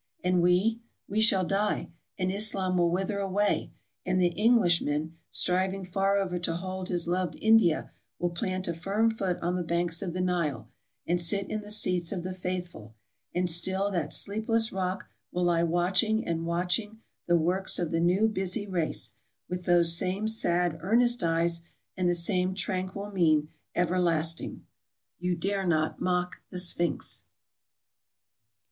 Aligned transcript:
And 0.23 0.41
we, 0.41 0.79
we 1.07 1.21
shall 1.21 1.45
die, 1.45 1.89
and 2.17 2.31
Islam 2.31 2.75
will 2.79 2.89
wither 2.89 3.19
away; 3.19 3.69
and 4.03 4.19
the 4.19 4.29
English 4.29 4.81
man, 4.81 5.15
straining 5.29 5.85
far 5.85 6.17
over 6.17 6.39
to 6.39 6.55
hold 6.55 6.89
his 6.89 7.07
loved 7.07 7.35
India, 7.39 7.91
will 8.17 8.31
plant 8.31 8.67
a 8.67 8.73
firm 8.73 9.11
foot 9.11 9.37
on 9.43 9.55
the 9.55 9.61
banks 9.61 10.01
of 10.01 10.13
the 10.13 10.19
Nile 10.19 10.67
and 11.05 11.21
sit 11.21 11.47
in 11.51 11.61
the 11.61 11.69
seats 11.69 12.11
of 12.11 12.23
the 12.23 12.33
Faithful, 12.33 12.95
and 13.35 13.47
still 13.47 13.91
that 13.91 14.11
sleepless 14.11 14.71
rock 14.71 15.05
will 15.31 15.43
lie 15.43 15.61
watching 15.61 16.25
and 16.25 16.47
watching 16.47 16.97
the 17.27 17.37
works 17.37 17.77
of 17.77 17.91
the 17.91 17.99
new 17.99 18.27
busy 18.27 18.65
race, 18.65 19.13
with 19.47 19.65
those 19.65 19.95
same 19.95 20.27
sad, 20.27 20.79
earnest 20.81 21.21
eyes, 21.21 21.61
and 21.95 22.09
the 22.09 22.15
same 22.15 22.55
tranquil 22.55 23.11
mien 23.11 23.49
everlast 23.75 24.41
ing. 24.41 24.65
You 25.19 25.35
dare 25.35 25.67
not 25.67 26.01
mock 26.01 26.41
the 26.49 26.57
Sphinx. 26.57 27.25